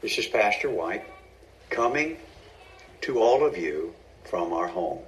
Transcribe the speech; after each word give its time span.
This 0.00 0.16
is 0.16 0.26
Pastor 0.26 0.70
White 0.70 1.04
coming 1.70 2.18
to 3.00 3.18
all 3.18 3.44
of 3.44 3.58
you 3.58 3.94
from 4.30 4.52
our 4.52 4.68
home. 4.68 5.00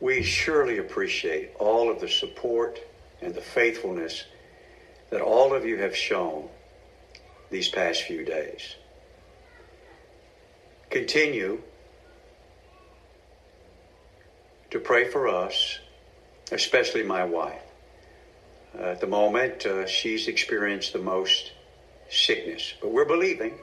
We 0.00 0.22
surely 0.22 0.78
appreciate 0.78 1.50
all 1.58 1.90
of 1.90 2.00
the 2.00 2.08
support 2.08 2.78
and 3.20 3.34
the 3.34 3.42
faithfulness 3.42 4.24
that 5.10 5.20
all 5.20 5.54
of 5.54 5.66
you 5.66 5.76
have 5.76 5.94
shown 5.94 6.48
these 7.50 7.68
past 7.68 8.04
few 8.04 8.24
days. 8.24 8.76
Continue 10.88 11.60
to 14.70 14.78
pray 14.78 15.10
for 15.10 15.28
us, 15.28 15.78
especially 16.52 17.02
my 17.02 17.24
wife. 17.24 17.60
Uh, 18.78 18.84
at 18.84 19.00
the 19.00 19.06
moment, 19.06 19.66
uh, 19.66 19.86
she's 19.86 20.26
experienced 20.26 20.94
the 20.94 20.98
most 20.98 21.52
sickness, 22.10 22.74
but 22.80 22.90
we're 22.90 23.04
believing 23.04 23.54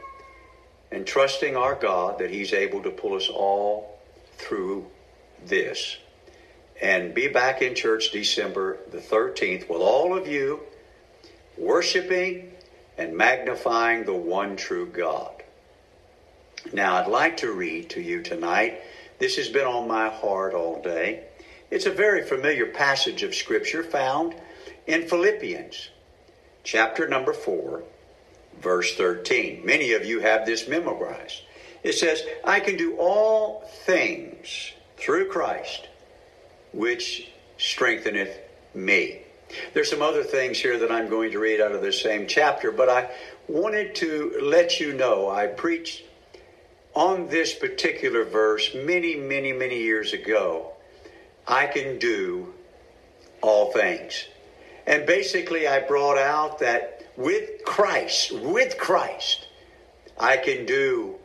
and 0.91 1.07
trusting 1.07 1.55
our 1.55 1.75
God 1.75 2.19
that 2.19 2.29
He's 2.29 2.53
able 2.53 2.83
to 2.83 2.91
pull 2.91 3.15
us 3.15 3.29
all 3.29 3.99
through 4.37 4.85
this 5.45 5.97
and 6.81 7.13
be 7.13 7.27
back 7.27 7.61
in 7.61 7.75
church 7.75 8.11
December 8.11 8.77
the 8.91 8.97
13th 8.97 9.69
with 9.69 9.81
all 9.81 10.17
of 10.17 10.27
you 10.27 10.59
worshiping 11.57 12.51
and 12.97 13.15
magnifying 13.15 14.05
the 14.05 14.13
one 14.13 14.55
true 14.55 14.87
God. 14.87 15.43
Now, 16.71 16.95
I'd 16.95 17.07
like 17.07 17.37
to 17.37 17.51
read 17.51 17.89
to 17.91 18.01
you 18.01 18.21
tonight. 18.21 18.81
This 19.19 19.35
has 19.35 19.49
been 19.49 19.65
on 19.65 19.87
my 19.87 20.09
heart 20.09 20.53
all 20.53 20.81
day. 20.81 21.25
It's 21.69 21.85
a 21.85 21.91
very 21.91 22.23
familiar 22.23 22.67
passage 22.67 23.23
of 23.23 23.35
Scripture 23.35 23.83
found 23.83 24.35
in 24.87 25.07
Philippians, 25.07 25.89
chapter 26.63 27.07
number 27.07 27.33
4, 27.33 27.83
verse 28.61 28.95
13. 28.95 29.65
Many 29.65 29.93
of 29.93 30.05
you 30.05 30.19
have 30.19 30.45
this 30.45 30.67
memorized. 30.67 31.41
It 31.83 31.93
says, 31.93 32.23
I 32.43 32.59
can 32.59 32.77
do 32.77 32.95
all 32.97 33.69
things 33.85 34.71
through 34.97 35.29
Christ, 35.29 35.87
which 36.71 37.29
strengtheneth 37.57 38.37
me. 38.73 39.21
There's 39.73 39.89
some 39.89 40.01
other 40.01 40.23
things 40.23 40.57
here 40.57 40.79
that 40.79 40.91
I'm 40.91 41.09
going 41.09 41.31
to 41.31 41.39
read 41.39 41.61
out 41.61 41.73
of 41.73 41.81
this 41.81 42.01
same 42.01 42.27
chapter, 42.27 42.71
but 42.71 42.89
I 42.89 43.11
wanted 43.47 43.95
to 43.95 44.39
let 44.41 44.79
you 44.79 44.93
know 44.93 45.29
I 45.29 45.47
preached 45.47 46.03
on 46.93 47.27
this 47.27 47.53
particular 47.53 48.23
verse 48.23 48.73
many, 48.73 49.15
many, 49.15 49.51
many 49.51 49.79
years 49.79 50.13
ago. 50.13 50.73
I 51.47 51.67
can 51.67 51.99
do 51.99 52.53
all 53.41 53.71
things. 53.71 54.25
And 54.85 55.05
basically, 55.05 55.67
I 55.67 55.79
brought 55.79 56.17
out 56.17 56.59
that 56.59 56.92
with 57.17 57.63
Christ, 57.65 58.31
with 58.31 58.77
Christ, 58.77 59.47
I 60.19 60.37
can 60.37 60.65
do 60.65 61.15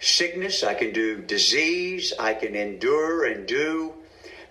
sickness, 0.00 0.62
I 0.62 0.74
can 0.74 0.92
do 0.92 1.20
disease, 1.22 2.12
I 2.18 2.34
can 2.34 2.54
endure 2.54 3.24
and 3.24 3.46
do 3.46 3.94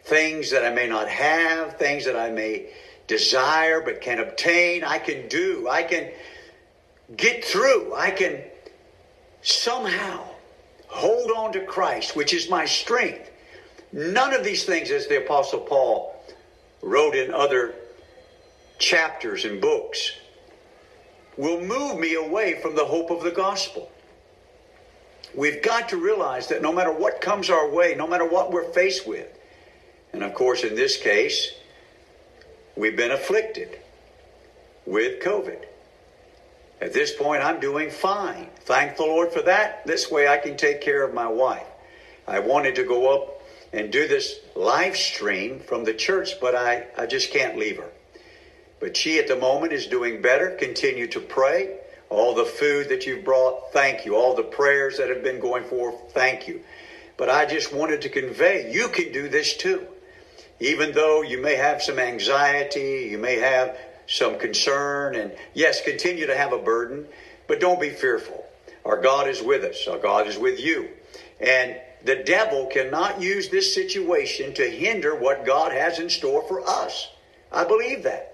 things 0.03 0.51
that 0.51 0.65
I 0.65 0.69
may 0.69 0.87
not 0.87 1.07
have, 1.07 1.77
things 1.77 2.05
that 2.05 2.15
I 2.15 2.29
may 2.29 2.69
desire 3.07 3.81
but 3.81 4.01
can't 4.01 4.19
obtain. 4.19 4.83
I 4.83 4.99
can 4.99 5.27
do, 5.27 5.67
I 5.69 5.83
can 5.83 6.11
get 7.15 7.43
through, 7.43 7.93
I 7.93 8.11
can 8.11 8.41
somehow 9.41 10.25
hold 10.87 11.31
on 11.31 11.53
to 11.53 11.61
Christ, 11.61 12.15
which 12.15 12.33
is 12.33 12.49
my 12.49 12.65
strength. 12.65 13.29
None 13.93 14.33
of 14.33 14.43
these 14.43 14.65
things, 14.65 14.91
as 14.91 15.07
the 15.07 15.23
Apostle 15.23 15.61
Paul 15.61 16.21
wrote 16.81 17.15
in 17.15 17.33
other 17.33 17.75
chapters 18.77 19.45
and 19.45 19.59
books, 19.61 20.11
will 21.37 21.61
move 21.61 21.99
me 21.99 22.15
away 22.15 22.59
from 22.61 22.75
the 22.75 22.85
hope 22.85 23.11
of 23.11 23.23
the 23.23 23.31
gospel. 23.31 23.91
We've 25.35 25.61
got 25.61 25.89
to 25.89 25.97
realize 25.97 26.47
that 26.47 26.61
no 26.61 26.71
matter 26.73 26.91
what 26.91 27.21
comes 27.21 27.49
our 27.49 27.69
way, 27.69 27.95
no 27.95 28.07
matter 28.07 28.27
what 28.27 28.51
we're 28.51 28.71
faced 28.73 29.07
with, 29.07 29.27
and 30.13 30.23
of 30.23 30.33
course, 30.33 30.63
in 30.63 30.75
this 30.75 30.97
case, 30.97 31.53
we've 32.75 32.97
been 32.97 33.11
afflicted 33.11 33.79
with 34.85 35.21
COVID. 35.21 35.65
At 36.79 36.93
this 36.93 37.13
point, 37.13 37.43
I'm 37.43 37.59
doing 37.59 37.89
fine. 37.89 38.49
Thank 38.61 38.97
the 38.97 39.03
Lord 39.03 39.31
for 39.31 39.41
that. 39.43 39.85
This 39.85 40.09
way, 40.09 40.27
I 40.27 40.37
can 40.37 40.57
take 40.57 40.81
care 40.81 41.03
of 41.03 41.13
my 41.13 41.27
wife. 41.27 41.65
I 42.27 42.39
wanted 42.39 42.75
to 42.75 42.83
go 42.83 43.13
up 43.13 43.41
and 43.73 43.91
do 43.91 44.07
this 44.07 44.39
live 44.55 44.95
stream 44.95 45.59
from 45.59 45.83
the 45.83 45.93
church, 45.93 46.39
but 46.39 46.55
I, 46.55 46.87
I 46.97 47.05
just 47.05 47.31
can't 47.31 47.57
leave 47.57 47.77
her. 47.77 47.91
But 48.79 48.95
she 48.95 49.19
at 49.19 49.27
the 49.27 49.35
moment 49.35 49.73
is 49.73 49.87
doing 49.87 50.21
better. 50.21 50.51
Continue 50.51 51.07
to 51.07 51.19
pray. 51.19 51.77
All 52.09 52.33
the 52.33 52.45
food 52.45 52.89
that 52.89 53.05
you've 53.05 53.25
brought, 53.25 53.73
thank 53.73 54.05
you. 54.05 54.15
All 54.15 54.35
the 54.35 54.43
prayers 54.43 54.97
that 54.97 55.09
have 55.09 55.23
been 55.23 55.39
going 55.39 55.63
forth, 55.65 56.13
thank 56.13 56.47
you. 56.47 56.61
But 57.17 57.29
I 57.29 57.45
just 57.45 57.73
wanted 57.73 58.01
to 58.03 58.09
convey 58.09 58.71
you 58.71 58.87
can 58.89 59.11
do 59.11 59.27
this 59.27 59.57
too. 59.57 59.87
Even 60.59 60.93
though 60.93 61.21
you 61.21 61.41
may 61.41 61.55
have 61.55 61.81
some 61.81 61.99
anxiety, 61.99 63.09
you 63.11 63.17
may 63.17 63.35
have 63.35 63.77
some 64.07 64.39
concern, 64.39 65.15
and 65.15 65.31
yes, 65.53 65.81
continue 65.81 66.25
to 66.25 66.37
have 66.37 66.53
a 66.53 66.57
burden, 66.57 67.05
but 67.47 67.59
don't 67.59 67.81
be 67.81 67.89
fearful. 67.89 68.45
Our 68.85 69.01
God 69.01 69.27
is 69.27 69.41
with 69.41 69.63
us, 69.63 69.87
our 69.87 69.99
God 69.99 70.27
is 70.27 70.37
with 70.37 70.59
you. 70.59 70.89
And 71.39 71.77
the 72.03 72.15
devil 72.15 72.67
cannot 72.67 73.21
use 73.21 73.49
this 73.49 73.73
situation 73.73 74.53
to 74.53 74.69
hinder 74.69 75.15
what 75.15 75.45
God 75.45 75.71
has 75.71 75.99
in 75.99 76.09
store 76.09 76.47
for 76.47 76.67
us. 76.67 77.09
I 77.51 77.65
believe 77.65 78.03
that. 78.03 78.26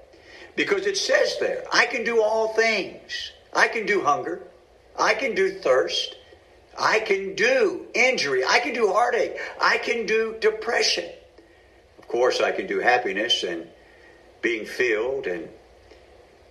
Because 0.55 0.85
it 0.85 0.97
says 0.97 1.37
there, 1.39 1.63
I 1.71 1.85
can 1.85 2.03
do 2.03 2.21
all 2.21 2.53
things. 2.53 3.31
I 3.53 3.67
can 3.67 3.85
do 3.85 4.01
hunger. 4.01 4.43
I 4.97 5.13
can 5.13 5.33
do 5.33 5.59
thirst. 5.59 6.15
I 6.77 6.99
can 6.99 7.35
do 7.35 7.87
injury. 7.93 8.43
I 8.45 8.59
can 8.59 8.73
do 8.73 8.91
heartache. 8.91 9.37
I 9.61 9.77
can 9.77 10.05
do 10.05 10.37
depression. 10.39 11.09
Of 11.97 12.07
course, 12.07 12.41
I 12.41 12.51
can 12.51 12.67
do 12.67 12.79
happiness 12.79 13.43
and 13.43 13.67
being 14.41 14.65
filled 14.65 15.27
and 15.27 15.47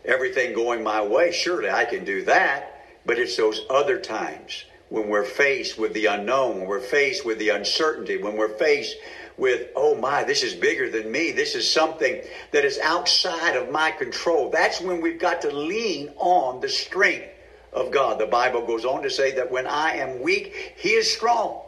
everything 0.05 0.55
going 0.55 0.83
my 0.83 1.03
way. 1.03 1.33
Surely 1.33 1.71
I 1.71 1.85
can 1.85 2.05
do 2.05 2.25
that. 2.25 2.69
But 3.05 3.19
it's 3.19 3.37
those 3.37 3.63
other 3.69 3.99
times 3.99 4.65
when 4.93 5.09
we're 5.09 5.25
faced 5.25 5.79
with 5.79 5.95
the 5.95 6.05
unknown, 6.05 6.59
when 6.59 6.67
we're 6.67 6.79
faced 6.79 7.25
with 7.25 7.39
the 7.39 7.49
uncertainty, 7.49 8.19
when 8.19 8.37
we're 8.37 8.59
faced 8.59 8.95
with, 9.39 9.71
oh 9.75 9.95
my, 9.95 10.23
this 10.23 10.43
is 10.43 10.53
bigger 10.53 10.91
than 10.91 11.11
me. 11.11 11.33
This 11.33 11.55
is 11.55 11.67
something 11.67 12.21
that 12.51 12.67
is 12.67 12.79
outside 12.79 13.57
of 13.57 13.71
my 13.71 13.91
control. 13.91 14.51
That's 14.51 14.83
when 14.83 15.01
we've 15.01 15.19
got 15.19 15.41
to 15.43 15.51
lean 15.51 16.11
on 16.19 16.61
the 16.61 16.69
strength 16.69 17.27
of 17.73 17.91
God. 17.91 18.19
The 18.19 18.27
Bible 18.27 18.67
goes 18.67 18.85
on 18.85 19.03
to 19.05 19.09
say 19.09 19.33
that 19.37 19.51
when 19.51 19.67
I 19.67 19.97
am 19.97 20.21
weak, 20.21 20.75
He 20.77 20.91
is 20.91 21.11
strong. 21.11 21.63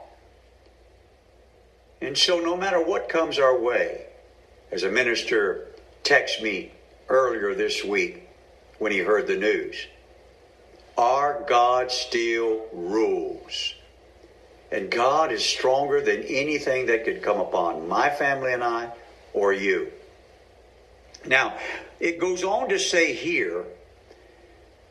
And 2.02 2.18
so, 2.18 2.40
no 2.40 2.58
matter 2.58 2.84
what 2.84 3.08
comes 3.08 3.38
our 3.38 3.58
way, 3.58 4.04
as 4.70 4.82
a 4.82 4.90
minister 4.90 5.68
texted 6.02 6.42
me 6.42 6.72
earlier 7.08 7.54
this 7.54 7.82
week 7.82 8.28
when 8.78 8.92
he 8.92 8.98
heard 8.98 9.26
the 9.26 9.36
news, 9.36 9.86
our 10.96 11.44
God 11.48 11.90
still 11.90 12.66
rules. 12.72 13.74
And 14.70 14.90
God 14.90 15.32
is 15.32 15.44
stronger 15.44 16.00
than 16.00 16.22
anything 16.22 16.86
that 16.86 17.04
could 17.04 17.22
come 17.22 17.38
upon 17.38 17.88
my 17.88 18.10
family 18.10 18.52
and 18.52 18.64
I 18.64 18.92
or 19.32 19.52
you. 19.52 19.92
Now, 21.26 21.56
it 22.00 22.18
goes 22.18 22.44
on 22.44 22.68
to 22.68 22.78
say 22.78 23.14
here 23.14 23.64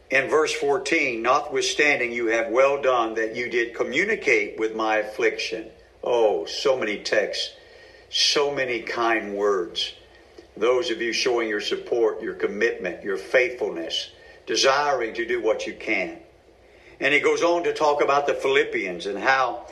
in 0.10 0.30
verse 0.30 0.54
14, 0.54 1.22
notwithstanding 1.22 2.12
you 2.12 2.28
have 2.28 2.50
well 2.50 2.82
done 2.82 3.16
that 3.16 3.36
you 3.36 3.50
did 3.50 3.76
communicate 3.76 4.60
with 4.60 4.76
my 4.76 4.98
affliction. 4.98 5.70
Oh, 6.04 6.46
so 6.46 6.78
many 6.78 7.00
texts, 7.00 7.54
so 8.10 8.54
many 8.54 8.82
kind 8.82 9.36
words. 9.36 9.94
Those 10.56 10.92
of 10.92 11.02
you 11.02 11.14
showing 11.14 11.50
your 11.50 11.62
support, 11.62 12.22
your 12.22 12.36
commitment, 12.36 13.04
your 13.04 13.18
faithfulness 13.18 14.12
desiring 14.46 15.14
to 15.16 15.26
do 15.26 15.42
what 15.42 15.66
you 15.68 15.74
can. 15.74 16.18
And 17.00 17.14
he 17.14 17.20
goes 17.20 17.44
on 17.44 17.64
to 17.64 17.74
talk 17.74 18.02
about 18.02 18.28
the 18.28 18.34
Philippians 18.34 19.06
and 19.06 19.20
how 19.20 19.68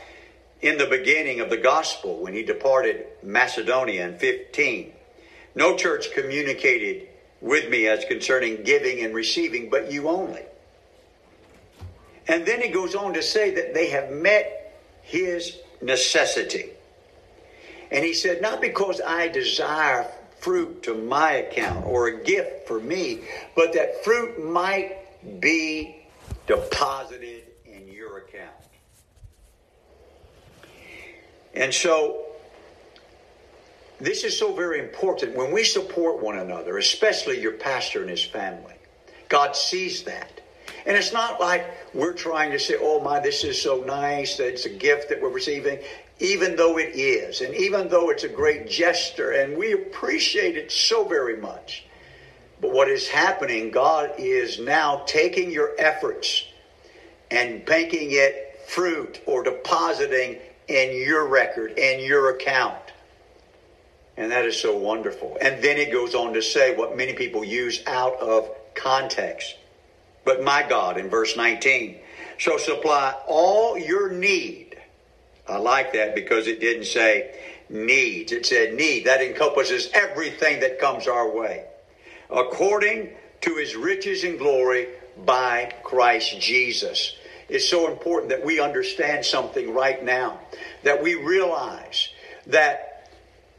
in 0.62 0.78
the 0.78 0.86
beginning 0.86 1.40
of 1.40 1.50
the 1.50 1.58
gospel, 1.58 2.18
when 2.22 2.34
he 2.34 2.44
departed 2.44 3.06
Macedonia 3.24 4.08
in 4.08 4.18
15, 4.18 4.94
no 5.56 5.76
church 5.76 6.12
communicated 6.14 7.08
with 7.42 7.70
me 7.70 7.88
as 7.88 8.06
concerning 8.06 8.64
giving 8.64 9.04
and 9.04 9.16
receiving, 9.16 9.70
but 9.70 9.92
you 9.92 10.08
only. 10.08 10.44
And 12.28 12.46
then 12.46 12.62
he 12.62 12.70
goes 12.70 12.96
on 12.96 13.14
to 13.16 13.24
say 13.24 13.56
that 13.56 13.74
they 13.74 13.90
have 13.90 14.12
met 14.12 14.78
his 15.02 15.58
necessity. 15.82 16.70
And 17.92 18.06
he 18.06 18.14
said, 18.14 18.42
Not 18.42 18.62
because 18.62 19.02
I 19.02 19.28
desire 19.28 20.10
fruit 20.42 20.84
to 20.84 20.96
my 20.96 21.34
account 21.34 21.86
or 21.86 22.08
a 22.08 22.24
gift 22.24 22.68
for 22.68 22.80
me, 22.80 23.22
but 23.56 23.74
that 23.74 24.04
fruit 24.04 24.44
might 24.44 24.98
be 25.40 25.96
deposited 26.48 27.44
in 27.66 27.88
your 27.88 28.18
account. 28.18 28.50
And 31.54 31.74
so, 31.74 32.26
this 34.00 34.24
is 34.24 34.38
so 34.38 34.54
very 34.54 34.80
important 34.80 35.36
when 35.36 35.52
we 35.52 35.64
support 35.64 36.22
one 36.22 36.40
another, 36.40 36.78
especially 36.78 37.40
your 37.40 37.54
pastor 37.54 38.02
and 38.02 38.10
his 38.10 38.24
family. 38.24 38.74
God 39.30 39.56
sees 39.56 40.04
that. 40.04 40.42
And 40.86 40.98
it's 40.98 41.14
not 41.14 41.40
like 41.40 41.68
we're 41.94 42.14
trying 42.14 42.52
to 42.52 42.60
say, 42.60 42.76
oh 42.80 43.00
my, 43.02 43.20
this 43.20 43.44
is 43.44 43.62
so 43.62 43.84
nice, 43.84 44.40
it's 44.40 44.66
a 44.66 44.70
gift 44.70 45.10
that 45.10 45.22
we're 45.22 45.30
receiving, 45.30 45.80
even 46.22 46.56
though 46.56 46.78
it 46.78 46.96
is, 46.96 47.42
and 47.42 47.54
even 47.56 47.90
though 47.90 48.12
it's 48.12 48.24
a 48.24 48.30
great 48.30 48.70
gesture, 48.70 49.32
and 49.32 49.58
we 49.58 49.74
appreciate 49.74 50.56
it 50.56 50.72
so 50.72 51.04
very 51.04 51.38
much. 51.38 51.84
But 52.62 52.72
what 52.72 52.88
is 52.88 53.08
happening, 53.08 53.72
God 53.72 54.12
is 54.20 54.60
now 54.60 55.04
taking 55.08 55.50
your 55.52 55.72
efforts 55.80 56.46
and 57.32 57.66
banking 57.66 58.12
it 58.12 58.62
fruit 58.68 59.20
or 59.26 59.42
depositing 59.44 60.38
in 60.68 60.96
your 60.96 61.28
record 61.28 61.78
and 61.78 62.00
your 62.02 62.36
account. 62.36 62.78
And 64.16 64.32
that 64.32 64.46
is 64.46 64.62
so 64.62 64.78
wonderful. 64.78 65.38
And 65.42 65.64
then 65.64 65.78
it 65.78 65.92
goes 65.92 66.14
on 66.14 66.34
to 66.34 66.42
say 66.42 66.76
what 66.76 66.96
many 66.96 67.14
people 67.14 67.44
use 67.44 67.82
out 67.88 68.20
of 68.20 68.48
context. 68.76 69.56
But 70.24 70.44
my 70.44 70.62
God, 70.62 70.98
in 70.98 71.10
verse 71.10 71.36
19, 71.36 71.98
shall 72.38 72.60
supply 72.60 73.16
all 73.28 73.76
your 73.76 74.12
need. 74.12 74.78
I 75.52 75.58
like 75.58 75.94
that 75.94 76.16
because 76.16 76.48
it 76.48 76.60
didn't 76.60 76.86
say 76.86 77.36
needs, 77.70 78.32
it 78.32 78.46
said 78.46 78.74
need. 78.74 79.06
That 79.06 79.22
encompasses 79.22 79.90
everything 79.94 80.62
that 80.62 80.80
comes 80.80 81.08
our 81.08 81.30
way. 81.30 81.66
According 82.30 83.10
to 83.42 83.56
his 83.56 83.76
riches 83.76 84.24
and 84.24 84.40
glory 84.40 84.88
by 85.26 85.74
Christ 85.84 86.40
Jesus. 86.40 87.16
It's 87.50 87.68
so 87.68 87.92
important 87.92 88.30
that 88.30 88.46
we 88.46 88.62
understand 88.62 89.26
something 89.26 89.74
right 89.74 90.04
now, 90.04 90.40
that 90.84 91.04
we 91.04 91.16
realize 91.16 92.10
that 92.48 93.10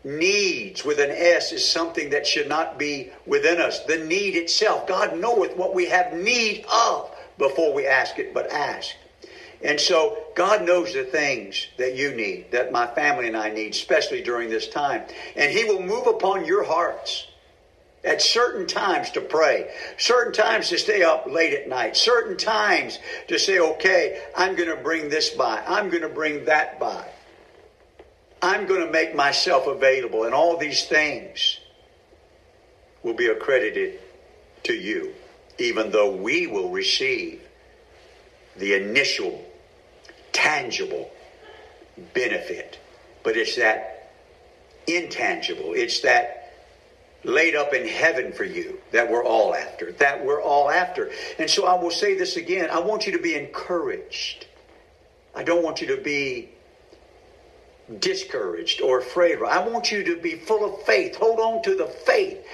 needs 0.05 0.85
with 0.85 0.99
an 0.99 1.11
S 1.11 1.53
is 1.53 1.69
something 1.69 2.11
that 2.11 2.27
should 2.27 2.49
not 2.49 2.79
be 2.79 3.11
within 3.27 3.61
us. 3.61 3.81
The 3.81 3.99
need 3.99 4.35
itself. 4.35 4.87
God 4.87 5.19
knoweth 5.19 5.57
what 5.57 5.75
we 5.75 5.87
have 5.87 6.15
need 6.15 6.65
of 6.73 7.11
before 7.39 7.73
we 7.75 7.87
ask 7.87 8.19
it, 8.19 8.33
but 8.35 8.51
ask. 8.51 8.95
And 9.63 9.79
so 9.79 10.22
God 10.35 10.65
knows 10.65 10.95
the 10.95 11.05
things 11.05 11.67
that 11.77 11.95
you 11.95 12.15
need, 12.15 12.51
that 12.53 12.73
my 12.73 12.87
family 12.87 13.27
and 13.27 13.37
I 13.37 13.51
need, 13.51 13.73
especially 13.73 14.23
during 14.23 14.49
this 14.49 14.69
time. 14.69 15.03
And 15.37 15.51
He 15.51 15.65
will 15.65 15.83
move 15.83 16.07
upon 16.07 16.45
your 16.45 16.65
hearts 16.65 17.27
at 18.05 18.21
certain 18.21 18.67
times 18.67 19.11
to 19.13 19.21
pray, 19.21 19.73
certain 19.97 20.33
times 20.33 20.69
to 20.71 20.79
stay 20.79 21.03
up 21.03 21.27
late 21.27 21.53
at 21.53 21.69
night, 21.69 21.97
certain 21.97 22.37
times 22.37 22.99
to 23.29 23.39
say, 23.39 23.61
okay, 23.61 24.23
I'm 24.37 24.57
going 24.57 24.69
to 24.69 24.83
bring 24.83 25.09
this 25.09 25.31
by, 25.31 25.63
I'm 25.67 25.89
going 25.89 26.03
to 26.03 26.09
bring 26.09 26.47
that 26.47 26.81
by. 26.81 27.09
I'm 28.41 28.67
going 28.67 28.85
to 28.85 28.91
make 28.91 29.15
myself 29.15 29.69
available, 29.69 30.25
and 30.25 30.35
all 30.35 30.57
these 30.57 30.87
things 30.87 31.61
will 33.05 33.15
be 33.15 33.27
accredited 33.27 34.01
to 34.65 34.75
you, 34.75 35.15
even 35.59 35.93
though 35.93 36.11
we 36.11 36.49
will 36.49 36.71
receive 36.71 37.41
the 38.57 38.75
initial 38.75 39.45
tangible 40.33 41.11
benefit. 42.15 42.79
But 43.23 43.37
it's 43.37 43.57
that 43.57 44.13
intangible, 44.87 45.75
it's 45.75 46.01
that 46.01 46.39
laid 47.25 47.55
up 47.55 47.73
in 47.73 47.87
heaven 47.87 48.33
for 48.33 48.45
you 48.45 48.81
that 48.91 49.11
we're 49.11 49.25
all 49.25 49.55
after, 49.55 49.93
that 49.93 50.25
we're 50.25 50.43
all 50.43 50.71
after. 50.71 51.11
And 51.39 51.49
so 51.49 51.67
I 51.67 51.81
will 51.81 51.91
say 51.91 52.17
this 52.17 52.37
again 52.37 52.69
I 52.71 52.81
want 52.81 53.07
you 53.07 53.13
to 53.13 53.23
be 53.23 53.35
encouraged. 53.35 54.47
I 55.35 55.43
don't 55.45 55.63
want 55.63 55.81
you 55.81 55.87
to 55.89 56.03
be 56.03 56.51
discouraged 57.99 58.81
or 58.81 58.99
afraid. 58.99 59.39
I 59.43 59.67
want 59.67 59.91
you 59.91 60.05
to 60.05 60.17
be 60.21 60.37
full 60.37 60.65
of 60.65 60.83
faith. 60.83 61.17
Hold 61.17 61.39
on 61.39 61.63
to 61.63 61.75
the 61.75 61.87
faith. 61.87 62.45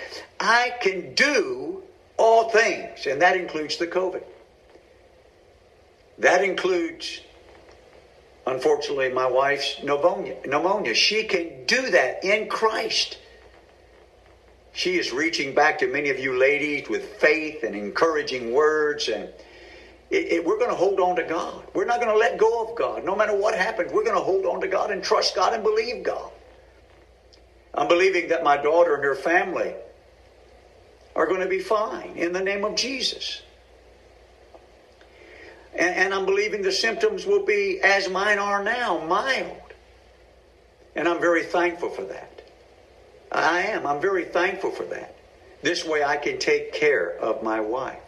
I 0.40 0.74
can 0.80 1.14
do 1.14 1.82
all 2.16 2.50
things, 2.50 3.06
and 3.06 3.22
that 3.22 3.36
includes 3.36 3.76
the 3.76 3.86
COVID. 3.86 4.24
That 6.18 6.42
includes, 6.42 7.20
unfortunately, 8.48 9.10
my 9.10 9.26
wife's 9.26 9.82
pneumonia. 9.82 10.36
pneumonia. 10.44 10.94
She 10.94 11.24
can 11.24 11.64
do 11.66 11.90
that 11.90 12.24
in 12.24 12.48
Christ. 12.48 13.18
She 14.72 14.96
is 14.96 15.12
reaching 15.12 15.54
back 15.54 15.78
to 15.80 15.86
many 15.86 16.10
of 16.10 16.18
you 16.18 16.38
ladies 16.38 16.88
with 16.88 17.04
faith 17.14 17.62
and 17.62 17.74
encouraging 17.74 18.52
words 18.52 19.08
and 19.08 19.28
it, 20.10 20.32
it, 20.32 20.44
we're 20.44 20.56
going 20.56 20.70
to 20.70 20.76
hold 20.76 21.00
on 21.00 21.16
to 21.16 21.22
God. 21.22 21.64
We're 21.74 21.84
not 21.84 22.00
going 22.00 22.12
to 22.12 22.16
let 22.16 22.38
go 22.38 22.64
of 22.66 22.76
God. 22.76 23.04
No 23.04 23.14
matter 23.14 23.36
what 23.36 23.54
happens, 23.54 23.92
we're 23.92 24.04
going 24.04 24.16
to 24.16 24.22
hold 24.22 24.46
on 24.46 24.60
to 24.62 24.68
God 24.68 24.90
and 24.90 25.02
trust 25.02 25.34
God 25.34 25.52
and 25.52 25.62
believe 25.62 26.02
God. 26.02 26.30
I'm 27.74 27.88
believing 27.88 28.28
that 28.28 28.42
my 28.42 28.56
daughter 28.56 28.94
and 28.94 29.04
her 29.04 29.14
family 29.14 29.74
are 31.14 31.26
going 31.26 31.40
to 31.40 31.46
be 31.46 31.60
fine 31.60 32.16
in 32.16 32.32
the 32.32 32.40
name 32.40 32.64
of 32.64 32.74
Jesus. 32.74 33.42
And, 35.88 36.14
I'm 36.14 36.26
believing 36.26 36.62
the 36.62 36.72
symptoms 36.72 37.26
will 37.26 37.44
be 37.44 37.80
as 37.82 38.08
mine 38.08 38.38
are 38.38 38.62
now, 38.62 38.98
mild. 39.04 39.56
And 40.94 41.08
I'm 41.08 41.20
very 41.20 41.44
thankful 41.44 41.90
for 41.90 42.02
that. 42.04 42.42
I 43.30 43.62
am. 43.62 43.86
I'm 43.86 44.00
very 44.00 44.24
thankful 44.24 44.70
for 44.70 44.84
that. 44.86 45.14
This 45.62 45.84
way 45.84 46.02
I 46.02 46.16
can 46.16 46.38
take 46.38 46.72
care 46.72 47.10
of 47.18 47.42
my 47.42 47.60
wife. 47.60 48.00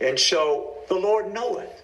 And 0.00 0.18
so 0.18 0.76
the 0.88 0.94
Lord 0.94 1.32
knoweth. 1.32 1.82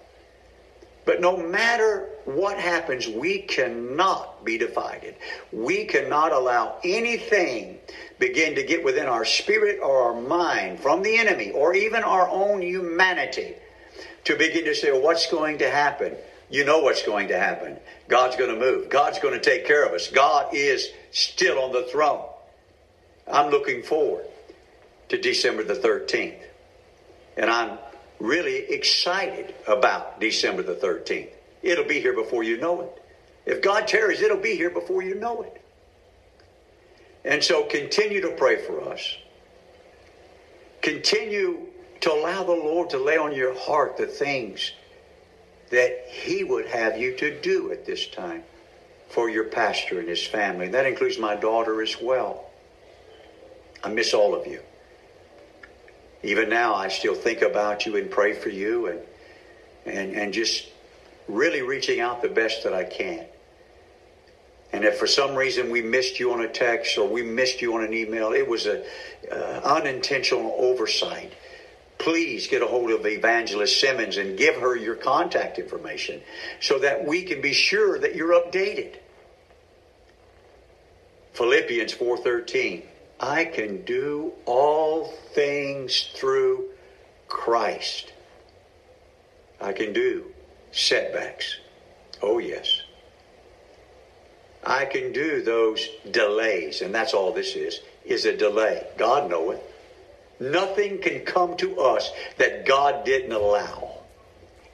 But 1.05 1.19
no 1.19 1.35
matter 1.35 2.09
what 2.25 2.57
happens, 2.57 3.07
we 3.07 3.39
cannot 3.39 4.45
be 4.45 4.57
divided. 4.57 5.15
We 5.51 5.85
cannot 5.85 6.31
allow 6.31 6.77
anything 6.83 7.79
begin 8.19 8.53
to 8.55 8.63
get 8.63 8.83
within 8.83 9.07
our 9.07 9.25
spirit 9.25 9.79
or 9.81 10.03
our 10.03 10.21
mind 10.21 10.79
from 10.79 11.01
the 11.01 11.17
enemy 11.17 11.51
or 11.51 11.73
even 11.73 12.03
our 12.03 12.29
own 12.29 12.61
humanity 12.61 13.55
to 14.25 14.35
begin 14.35 14.65
to 14.65 14.75
say, 14.75 14.91
well, 14.91 15.01
what's 15.01 15.29
going 15.29 15.59
to 15.59 15.69
happen? 15.69 16.15
You 16.49 16.65
know 16.65 16.79
what's 16.79 17.03
going 17.03 17.29
to 17.29 17.37
happen. 17.37 17.77
God's 18.07 18.35
going 18.35 18.53
to 18.53 18.59
move. 18.59 18.89
God's 18.89 19.19
going 19.19 19.33
to 19.33 19.39
take 19.39 19.65
care 19.65 19.85
of 19.85 19.93
us. 19.93 20.09
God 20.09 20.53
is 20.53 20.89
still 21.11 21.59
on 21.59 21.71
the 21.71 21.83
throne. 21.83 22.25
I'm 23.31 23.49
looking 23.49 23.83
forward 23.83 24.25
to 25.09 25.17
December 25.17 25.63
the 25.63 25.75
13th. 25.75 26.41
And 27.37 27.49
I'm 27.49 27.77
really 28.19 28.57
excited 28.57 29.55
about 29.67 30.19
December 30.19 30.63
the 30.63 30.75
13th. 30.75 31.29
It'll 31.63 31.85
be 31.85 32.01
here 32.01 32.13
before 32.13 32.43
you 32.43 32.57
know 32.57 32.81
it. 32.81 33.03
If 33.45 33.61
God 33.61 33.87
tarries, 33.87 34.21
it'll 34.21 34.37
be 34.37 34.55
here 34.55 34.69
before 34.69 35.01
you 35.01 35.15
know 35.15 35.41
it. 35.43 35.61
And 37.23 37.43
so 37.43 37.63
continue 37.63 38.21
to 38.21 38.31
pray 38.31 38.65
for 38.65 38.81
us. 38.89 39.15
Continue 40.81 41.67
to 42.01 42.11
allow 42.11 42.43
the 42.43 42.51
Lord 42.51 42.89
to 42.91 42.97
lay 42.97 43.17
on 43.17 43.33
your 43.33 43.57
heart 43.57 43.97
the 43.97 44.07
things 44.07 44.71
that 45.69 46.05
He 46.07 46.43
would 46.43 46.67
have 46.67 46.97
you 46.97 47.15
to 47.17 47.39
do 47.41 47.71
at 47.71 47.85
this 47.85 48.07
time 48.07 48.43
for 49.09 49.29
your 49.29 49.45
pastor 49.45 49.99
and 49.99 50.07
his 50.07 50.25
family. 50.25 50.65
And 50.65 50.73
that 50.73 50.85
includes 50.85 51.19
my 51.19 51.35
daughter 51.35 51.81
as 51.81 51.97
well. 52.01 52.45
I 53.83 53.89
miss 53.89 54.13
all 54.13 54.33
of 54.33 54.47
you 54.47 54.61
even 56.23 56.49
now, 56.49 56.75
I 56.75 56.89
still 56.89 57.15
think 57.15 57.41
about 57.41 57.85
you 57.85 57.95
and 57.95 58.09
pray 58.09 58.33
for 58.33 58.49
you 58.49 58.87
and, 58.87 58.99
and, 59.85 60.13
and 60.13 60.33
just 60.33 60.67
really 61.27 61.61
reaching 61.61 61.99
out 61.99 62.21
the 62.21 62.29
best 62.29 62.63
that 62.63 62.73
I 62.73 62.83
can. 62.83 63.25
And 64.71 64.85
if 64.85 64.97
for 64.97 65.07
some 65.07 65.35
reason 65.35 65.69
we 65.69 65.81
missed 65.81 66.19
you 66.19 66.31
on 66.31 66.41
a 66.41 66.47
text 66.47 66.97
or 66.97 67.07
we 67.07 67.23
missed 67.23 67.61
you 67.61 67.75
on 67.75 67.83
an 67.83 67.93
email, 67.93 68.31
it 68.33 68.47
was 68.47 68.67
an 68.67 68.83
uh, 69.31 69.35
unintentional 69.63 70.55
oversight. 70.57 71.33
Please 72.01 72.47
get 72.47 72.63
a 72.63 72.67
hold 72.67 72.89
of 72.89 73.05
Evangelist 73.05 73.79
Simmons 73.79 74.17
and 74.17 74.35
give 74.35 74.55
her 74.55 74.75
your 74.75 74.95
contact 74.95 75.59
information 75.59 76.19
so 76.59 76.79
that 76.79 77.05
we 77.05 77.21
can 77.21 77.41
be 77.41 77.53
sure 77.53 77.99
that 77.99 78.15
you're 78.15 78.33
updated. 78.33 78.95
Philippians 81.33 81.93
4:13 81.93 82.81
I 83.19 83.45
can 83.45 83.85
do 83.85 84.33
all 84.45 85.13
things 85.35 86.09
through 86.15 86.69
Christ. 87.27 88.11
I 89.61 89.71
can 89.71 89.93
do 89.93 90.33
setbacks. 90.71 91.57
Oh, 92.19 92.39
yes. 92.39 92.81
I 94.63 94.85
can 94.85 95.13
do 95.13 95.43
those 95.43 95.87
delays, 96.09 96.81
and 96.81 96.95
that's 96.95 97.13
all 97.13 97.31
this 97.31 97.55
is, 97.55 97.79
is 98.03 98.25
a 98.25 98.35
delay. 98.35 98.87
God 98.97 99.29
knoweth. 99.29 99.70
Nothing 100.41 100.97
can 100.97 101.19
come 101.19 101.55
to 101.57 101.79
us 101.79 102.11
that 102.37 102.65
God 102.65 103.05
didn't 103.05 103.31
allow. 103.31 103.99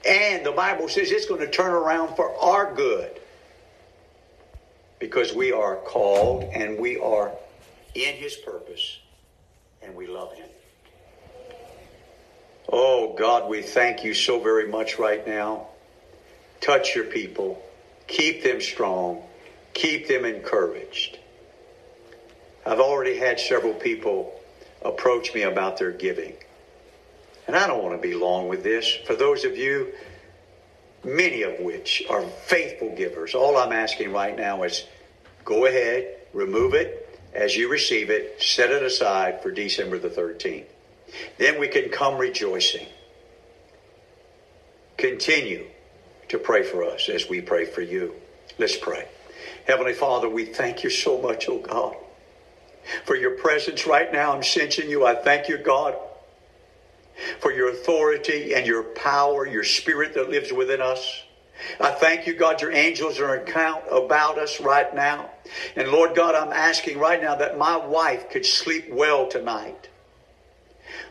And 0.08 0.44
the 0.46 0.52
Bible 0.52 0.88
says 0.88 1.10
it's 1.10 1.26
going 1.26 1.42
to 1.42 1.50
turn 1.50 1.72
around 1.72 2.16
for 2.16 2.34
our 2.40 2.74
good 2.74 3.20
because 4.98 5.34
we 5.34 5.52
are 5.52 5.76
called 5.76 6.44
and 6.44 6.78
we 6.78 6.98
are 6.98 7.32
in 7.94 8.14
his 8.14 8.34
purpose, 8.34 8.98
and 9.82 9.94
we 9.94 10.06
love 10.06 10.32
him. 10.32 10.48
Oh, 12.72 13.14
God, 13.18 13.50
we 13.50 13.60
thank 13.60 14.04
you 14.04 14.14
so 14.14 14.40
very 14.40 14.68
much 14.68 14.98
right 14.98 15.26
now. 15.26 15.66
Touch 16.62 16.94
your 16.94 17.04
people, 17.04 17.62
keep 18.06 18.42
them 18.42 18.62
strong, 18.62 19.22
keep 19.74 20.08
them 20.08 20.24
encouraged. 20.24 21.18
I've 22.64 22.80
already 22.80 23.18
had 23.18 23.38
several 23.38 23.74
people 23.74 24.37
approach 24.88 25.34
me 25.34 25.42
about 25.42 25.78
their 25.78 25.92
giving. 25.92 26.34
And 27.46 27.56
I 27.56 27.66
don't 27.66 27.82
want 27.82 28.00
to 28.00 28.08
be 28.08 28.14
long 28.14 28.48
with 28.48 28.62
this. 28.62 28.90
For 29.06 29.14
those 29.14 29.44
of 29.44 29.56
you, 29.56 29.92
many 31.04 31.42
of 31.42 31.60
which 31.60 32.02
are 32.10 32.22
faithful 32.22 32.94
givers, 32.96 33.34
all 33.34 33.56
I'm 33.56 33.72
asking 33.72 34.12
right 34.12 34.36
now 34.36 34.62
is 34.64 34.84
go 35.44 35.66
ahead, 35.66 36.16
remove 36.32 36.74
it 36.74 37.04
as 37.34 37.56
you 37.56 37.70
receive 37.70 38.10
it, 38.10 38.42
set 38.42 38.70
it 38.70 38.82
aside 38.82 39.42
for 39.42 39.50
December 39.50 39.98
the 39.98 40.08
13th. 40.08 40.66
Then 41.38 41.58
we 41.58 41.68
can 41.68 41.88
come 41.88 42.18
rejoicing. 42.18 42.86
Continue 44.96 45.66
to 46.28 46.38
pray 46.38 46.62
for 46.62 46.84
us 46.84 47.08
as 47.08 47.28
we 47.28 47.40
pray 47.40 47.64
for 47.64 47.80
you. 47.80 48.14
Let's 48.58 48.76
pray. 48.76 49.08
Heavenly 49.66 49.92
Father, 49.92 50.28
we 50.28 50.46
thank 50.46 50.82
you 50.82 50.90
so 50.90 51.20
much, 51.20 51.48
oh 51.48 51.58
God, 51.58 51.96
for 53.04 53.16
your 53.16 53.32
presence 53.32 53.86
right 53.86 54.12
now. 54.12 54.34
I'm 54.34 54.42
sensing 54.42 54.90
you. 54.90 55.06
I 55.06 55.14
thank 55.14 55.48
you, 55.48 55.58
God, 55.58 55.96
for 57.40 57.52
your 57.52 57.70
authority 57.70 58.54
and 58.54 58.66
your 58.66 58.82
power, 58.82 59.46
your 59.46 59.64
spirit 59.64 60.14
that 60.14 60.30
lives 60.30 60.52
within 60.52 60.80
us. 60.80 61.22
I 61.80 61.90
thank 61.90 62.26
you, 62.26 62.34
God, 62.34 62.62
your 62.62 62.72
angels 62.72 63.18
are 63.18 63.36
in 63.36 63.44
count 63.46 63.84
about 63.90 64.38
us 64.38 64.60
right 64.60 64.94
now. 64.94 65.30
And 65.74 65.88
Lord 65.88 66.14
God, 66.14 66.34
I'm 66.34 66.52
asking 66.52 66.98
right 66.98 67.20
now 67.20 67.34
that 67.34 67.58
my 67.58 67.76
wife 67.76 68.30
could 68.30 68.46
sleep 68.46 68.88
well 68.90 69.28
tonight. 69.28 69.88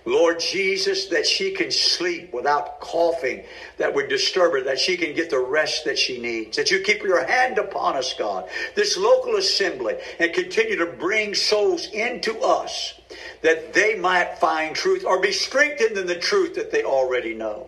Lord 0.08 0.40
Jesus, 0.40 1.08
that 1.08 1.28
she 1.28 1.52
can 1.52 1.70
sleep 1.70 2.32
without 2.32 2.80
coughing 2.80 3.44
that 3.78 3.94
would 3.94 4.08
disturb 4.08 4.54
her, 4.54 4.62
that 4.62 4.80
she 4.80 4.96
can 4.96 5.14
get 5.14 5.30
the 5.30 5.38
rest 5.40 5.84
that 5.84 6.00
she 6.00 6.18
needs, 6.18 6.56
that 6.56 6.72
you 6.72 6.80
keep 6.80 7.04
your 7.04 7.26
hand 7.26 7.58
upon 7.58 7.98
us, 7.98 8.14
God, 8.14 8.50
this 8.74 8.96
local 8.96 9.36
assembly, 9.36 9.96
and 10.18 10.32
continue 10.34 10.78
to 10.78 10.86
bring 10.86 11.36
souls 11.36 11.88
into 11.88 12.40
us 12.40 12.94
that 13.42 13.74
they 13.74 13.96
might 13.96 14.40
find 14.40 14.74
truth 14.74 15.04
or 15.04 15.20
be 15.20 15.34
strengthened 15.34 15.98
in 15.98 16.08
the 16.08 16.16
truth 16.16 16.56
that 16.56 16.72
they 16.72 16.84
already 16.84 17.34
know. 17.34 17.68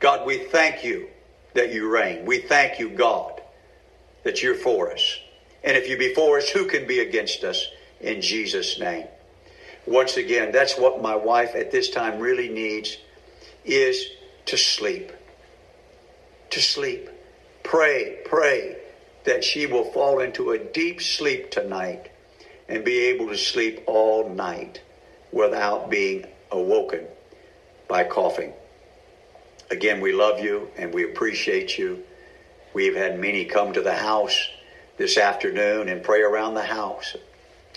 God, 0.00 0.26
we 0.26 0.38
thank 0.38 0.82
you 0.82 1.08
that 1.54 1.72
you 1.72 1.88
reign. 1.88 2.26
We 2.26 2.38
thank 2.38 2.80
you, 2.80 2.90
God, 2.90 3.40
that 4.24 4.42
you're 4.42 4.56
for 4.56 4.92
us. 4.92 5.20
And 5.62 5.76
if 5.76 5.88
you 5.88 5.96
be 5.96 6.14
for 6.14 6.38
us, 6.38 6.48
who 6.48 6.66
can 6.66 6.88
be 6.88 6.98
against 6.98 7.44
us? 7.44 7.68
In 8.00 8.20
Jesus' 8.20 8.80
name 8.80 9.06
once 9.86 10.16
again, 10.16 10.52
that's 10.52 10.78
what 10.78 11.02
my 11.02 11.14
wife 11.14 11.54
at 11.54 11.70
this 11.70 11.90
time 11.90 12.18
really 12.18 12.48
needs 12.48 12.96
is 13.64 14.06
to 14.46 14.56
sleep. 14.56 15.12
To 16.50 16.60
sleep. 16.60 17.10
Pray, 17.62 18.18
pray 18.24 18.76
that 19.24 19.44
she 19.44 19.66
will 19.66 19.90
fall 19.92 20.20
into 20.20 20.52
a 20.52 20.58
deep 20.58 21.02
sleep 21.02 21.50
tonight 21.50 22.10
and 22.68 22.84
be 22.84 22.98
able 22.98 23.28
to 23.28 23.36
sleep 23.36 23.82
all 23.86 24.28
night 24.28 24.80
without 25.32 25.90
being 25.90 26.26
awoken 26.50 27.06
by 27.88 28.04
coughing. 28.04 28.52
Again, 29.70 30.00
we 30.00 30.12
love 30.12 30.40
you 30.40 30.70
and 30.76 30.94
we 30.94 31.04
appreciate 31.04 31.76
you. 31.76 32.02
We've 32.72 32.96
had 32.96 33.18
many 33.18 33.44
come 33.44 33.72
to 33.72 33.82
the 33.82 33.94
house 33.94 34.48
this 34.96 35.18
afternoon 35.18 35.88
and 35.88 36.02
pray 36.02 36.22
around 36.22 36.54
the 36.54 36.62
house 36.62 37.16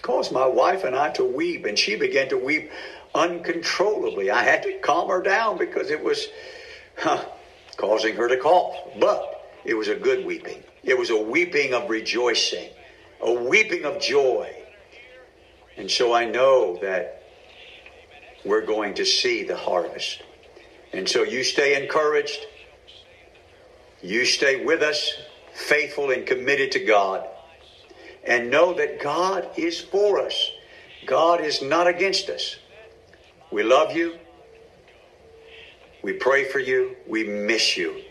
caused 0.02 0.32
my 0.32 0.46
wife 0.46 0.84
and 0.84 0.96
I 0.96 1.12
to 1.12 1.24
weep, 1.24 1.66
and 1.66 1.78
she 1.78 1.96
began 1.96 2.30
to 2.30 2.38
weep 2.38 2.72
uncontrollably. 3.14 4.32
I 4.32 4.44
had 4.44 4.64
to 4.64 4.78
calm 4.80 5.10
her 5.10 5.22
down 5.22 5.58
because 5.58 5.90
it 5.90 6.04
was 6.04 6.28
huh, 6.98 7.24
causing 7.78 8.16
her 8.16 8.28
to 8.28 8.38
cough. 8.38 8.76
But 9.00 9.52
it 9.66 9.74
was 9.74 9.88
a 9.88 9.96
good 9.96 10.26
weeping. 10.26 10.64
It 10.84 10.98
was 10.98 11.10
a 11.10 11.22
weeping 11.22 11.74
of 11.74 11.90
rejoicing, 11.90 12.70
a 13.22 13.34
weeping 13.34 13.86
of 13.86 14.00
joy. 14.00 14.54
And 15.76 15.90
so 15.90 16.14
I 16.14 16.26
know 16.26 16.80
that 16.82 17.24
we're 18.46 18.66
going 18.66 18.96
to 18.96 19.06
see 19.06 19.44
the 19.44 19.58
harvest. 19.58 20.22
And 20.94 21.08
so 21.08 21.24
you 21.24 21.44
stay 21.44 21.82
encouraged. 21.82 22.40
You 24.02 24.26
stay 24.26 24.64
with 24.64 24.82
us, 24.82 25.12
faithful 25.54 26.12
and 26.12 26.26
committed 26.26 26.72
to 26.74 26.86
God 26.86 27.28
and 28.28 28.52
know 28.52 28.74
that 28.74 29.02
God 29.02 29.48
is 29.58 29.80
for 29.80 30.20
us. 30.20 30.52
God 31.06 31.42
is 31.42 31.62
not 31.62 31.88
against 31.88 32.30
us. 32.30 32.58
We 33.52 33.64
love 33.64 33.96
you. 33.96 34.18
We 36.04 36.14
pray 36.14 36.44
for 36.46 36.60
you. 36.60 36.96
We 37.08 37.24
miss 37.24 37.78
you. 37.78 38.02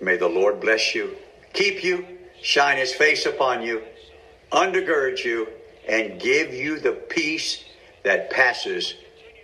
May 0.00 0.16
the 0.16 0.28
Lord 0.28 0.60
bless 0.60 0.94
you, 0.94 1.14
keep 1.52 1.84
you, 1.84 2.06
shine 2.42 2.78
his 2.78 2.94
face 2.94 3.26
upon 3.26 3.62
you, 3.62 3.82
undergird 4.50 5.22
you, 5.22 5.46
and 5.86 6.18
give 6.18 6.54
you 6.54 6.80
the 6.80 6.92
peace 6.92 7.62
that 8.02 8.30
passes 8.30 8.94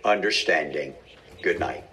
understanding. 0.03 0.95
Good 1.43 1.59
night. 1.59 1.83